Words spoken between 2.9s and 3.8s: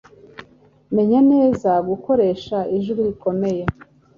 rikomeye